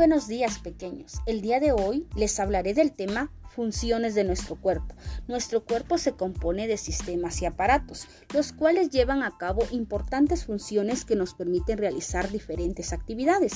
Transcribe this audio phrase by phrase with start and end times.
[0.00, 1.20] buenos días pequeños.
[1.26, 4.94] El día de hoy les hablaré del tema funciones de nuestro cuerpo.
[5.28, 11.04] Nuestro cuerpo se compone de sistemas y aparatos, los cuales llevan a cabo importantes funciones
[11.04, 13.52] que nos permiten realizar diferentes actividades.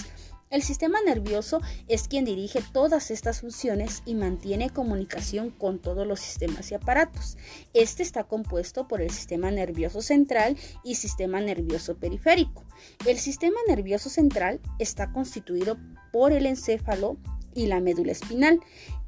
[0.51, 6.21] El sistema nervioso es quien dirige todas estas funciones y mantiene comunicación con todos los
[6.21, 7.37] sistemas y aparatos.
[7.73, 12.63] Este está compuesto por el sistema nervioso central y sistema nervioso periférico.
[13.05, 15.77] El sistema nervioso central está constituido
[16.13, 17.17] por el encéfalo
[17.55, 18.61] y la médula espinal.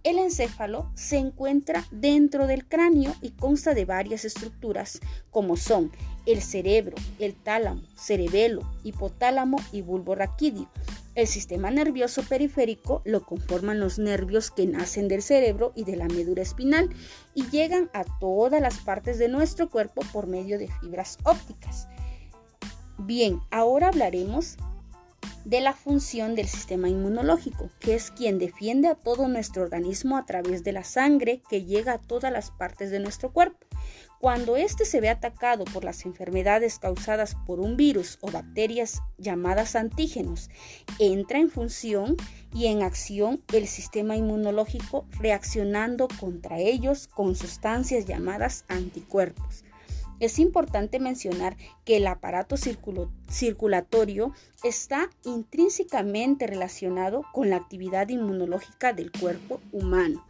[0.07, 5.01] El encéfalo se encuentra dentro del cráneo y consta de varias estructuras
[5.33, 5.91] como son
[6.27, 10.71] el cerebro, el tálamo, cerebelo, hipotálamo y bulbo raquídeo.
[11.17, 16.07] El sistema nervioso periférico lo conforman los nervios que nacen del cerebro y de la
[16.07, 16.89] médula espinal
[17.35, 21.89] y llegan a todas las partes de nuestro cuerpo por medio de fibras ópticas.
[22.97, 24.57] Bien, ahora hablaremos
[25.47, 30.27] de la función del sistema inmunológico, que es quien defiende a todo nuestro organismo a
[30.27, 33.65] través de la sangre que llega a todas las partes de nuestro cuerpo.
[34.19, 39.77] Cuando éste se ve atacado por las enfermedades causadas por un virus o bacterias llamadas
[39.77, 40.51] antígenos,
[40.99, 42.17] entra en función
[42.53, 49.63] y en acción el sistema inmunológico reaccionando contra ellos con sustancias llamadas anticuerpos.
[50.19, 54.33] Es importante mencionar que el aparato circulatorio
[54.65, 60.25] está intrínsecamente relacionado con la actividad inmunológica del cuerpo humano.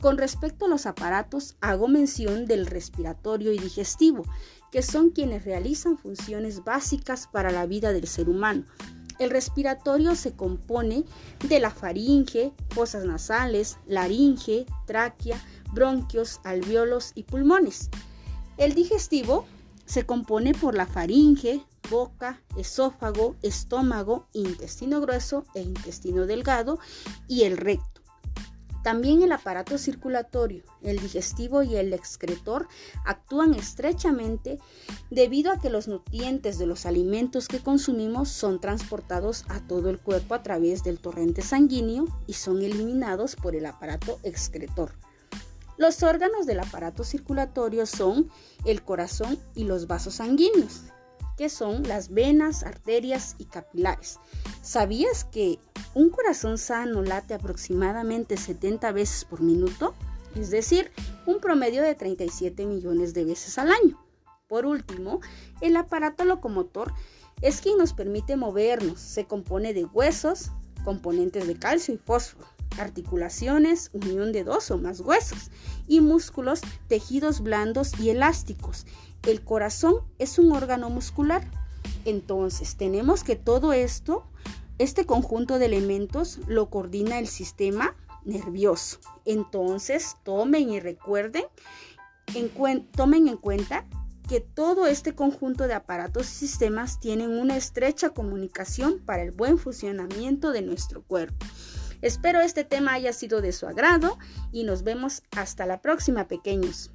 [0.00, 4.24] Con respecto a los aparatos, hago mención del respiratorio y digestivo,
[4.70, 8.64] que son quienes realizan funciones básicas para la vida del ser humano.
[9.18, 11.04] El respiratorio se compone
[11.48, 15.40] de la faringe, fosas nasales, laringe, tráquea,
[15.72, 17.90] bronquios, alveolos y pulmones.
[18.58, 19.46] El digestivo
[19.86, 26.80] se compone por la faringe, boca, esófago, estómago, intestino grueso e intestino delgado
[27.28, 28.02] y el recto.
[28.82, 32.66] También el aparato circulatorio, el digestivo y el excretor
[33.04, 34.58] actúan estrechamente
[35.08, 40.00] debido a que los nutrientes de los alimentos que consumimos son transportados a todo el
[40.00, 44.92] cuerpo a través del torrente sanguíneo y son eliminados por el aparato excretor.
[45.78, 48.28] Los órganos del aparato circulatorio son
[48.64, 50.82] el corazón y los vasos sanguíneos,
[51.36, 54.18] que son las venas, arterias y capilares.
[54.60, 55.60] ¿Sabías que
[55.94, 59.94] un corazón sano late aproximadamente 70 veces por minuto?
[60.34, 60.90] Es decir,
[61.26, 64.04] un promedio de 37 millones de veces al año.
[64.48, 65.20] Por último,
[65.60, 66.92] el aparato locomotor
[67.40, 68.98] es quien nos permite movernos.
[68.98, 70.50] Se compone de huesos,
[70.84, 75.50] componentes de calcio y fósforo articulaciones, unión de dos o más huesos,
[75.86, 78.86] y músculos, tejidos blandos y elásticos.
[79.22, 81.46] El corazón es un órgano muscular.
[82.04, 84.24] Entonces, tenemos que todo esto,
[84.78, 88.98] este conjunto de elementos, lo coordina el sistema nervioso.
[89.24, 91.44] Entonces, tomen y recuerden,
[92.94, 93.86] tomen en cuenta
[94.28, 99.56] que todo este conjunto de aparatos y sistemas tienen una estrecha comunicación para el buen
[99.58, 101.46] funcionamiento de nuestro cuerpo.
[102.00, 104.18] Espero este tema haya sido de su agrado
[104.52, 106.90] y nos vemos hasta la próxima, pequeños.